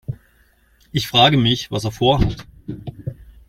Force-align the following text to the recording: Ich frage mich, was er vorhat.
Ich 0.91 1.07
frage 1.07 1.37
mich, 1.37 1.69
was 1.69 1.83
er 1.83 1.91
vorhat. 1.91 2.37